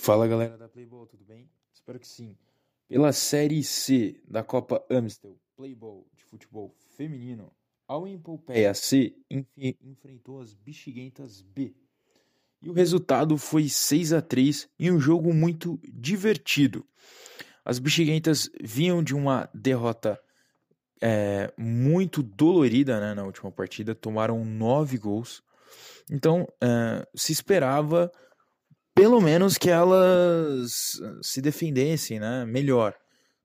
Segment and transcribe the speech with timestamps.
[0.00, 1.50] Fala galera da Playball, tudo bem?
[1.74, 2.36] Espero que sim.
[2.88, 7.52] Pela Série C da Copa Amstel Playball de futebol feminino,
[7.86, 9.12] a Wimpolpeia C
[9.82, 11.74] enfrentou as Bexiguentas B.
[12.62, 16.86] E o resultado foi 6 a 3 em um jogo muito divertido.
[17.64, 20.18] As Bexiguentas vinham de uma derrota
[21.02, 25.42] é, muito dolorida né, na última partida, tomaram nove gols.
[26.08, 28.10] Então é, se esperava
[28.98, 32.94] pelo menos que elas se defendessem, né, melhor.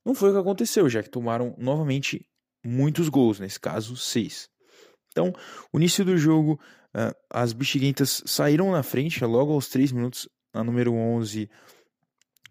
[0.03, 2.27] Não foi o que aconteceu, já que tomaram novamente
[2.65, 4.49] muitos gols, nesse caso, seis.
[5.11, 5.31] Então,
[5.71, 6.59] o início do jogo,
[6.95, 11.47] uh, as bexiguentas saíram na frente, logo aos três minutos, a número 11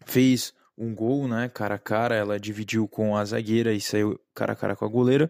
[0.07, 4.53] fez um gol, né, cara a cara, ela dividiu com a zagueira e saiu cara
[4.53, 5.29] a cara com a goleira,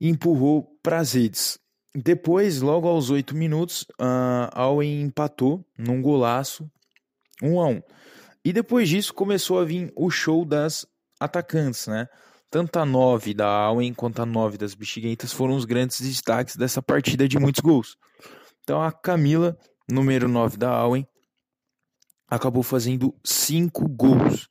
[0.00, 1.58] e empurrou para as redes.
[1.98, 6.70] Depois, logo aos oito minutos, uh, Allen empatou num golaço,
[7.42, 7.82] um a um.
[8.44, 10.86] E depois disso começou a vir o show das
[11.18, 12.06] atacantes, né?
[12.50, 16.82] Tanto a nove da Allen quanto a nove das Bexiguentas foram os grandes destaques dessa
[16.82, 17.96] partida de muitos gols.
[18.62, 19.56] Então a Camila,
[19.90, 21.08] número 9 da Allen,
[22.28, 24.50] acabou fazendo cinco gols.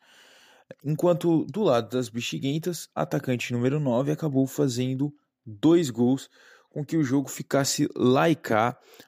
[0.83, 5.13] Enquanto do lado das Bexiguentas, atacante número 9 acabou fazendo
[5.45, 6.27] dois gols
[6.75, 8.35] com que o jogo ficasse lá e.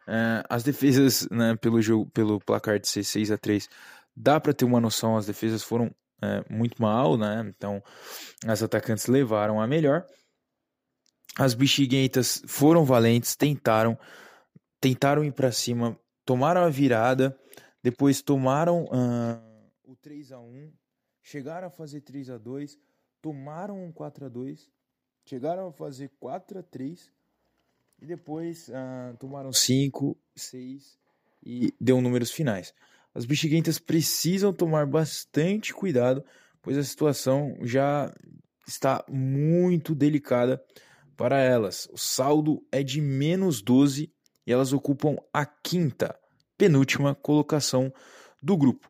[0.08, 3.68] Uh, as defesas, né, pelo, jogo, pelo placar de 6 a 3,
[4.16, 7.44] dá para ter uma noção, as defesas foram uh, muito mal, né?
[7.46, 7.84] Então,
[8.46, 10.06] as atacantes levaram a melhor.
[11.38, 14.00] As bexiguentas foram valentes, tentaram,
[14.80, 17.38] tentaram ir para cima, tomaram a virada,
[17.84, 20.72] depois tomaram uh, o 3 a 1,
[21.22, 22.80] chegaram a fazer 3 a 2,
[23.22, 24.70] tomaram um 4 a 2,
[25.26, 27.18] chegaram a fazer 4 a 3
[28.02, 30.98] e depois uh, tomaram 5, 6
[31.46, 32.74] e deu números finais.
[33.14, 36.24] As bexiguentas precisam tomar bastante cuidado,
[36.62, 38.14] pois a situação já
[38.68, 40.64] está muito delicada
[41.16, 41.88] para elas.
[41.92, 44.14] O saldo é de menos 12
[44.46, 46.18] e elas ocupam a quinta,
[46.58, 47.92] penúltima colocação
[48.42, 48.90] do grupo.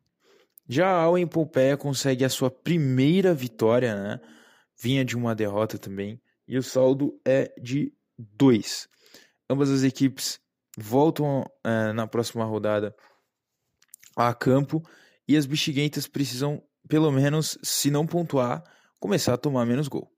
[0.67, 4.21] Já a Allen Pompeia consegue a sua primeira vitória, né?
[4.79, 8.87] Vinha de uma derrota também, e o saldo é de 2
[9.49, 10.39] ambas as equipes
[10.77, 12.95] voltam é, na próxima rodada
[14.15, 14.83] a campo
[15.27, 18.63] e as bexiguentas precisam, pelo menos, se não pontuar,
[18.99, 20.11] começar a tomar menos gol.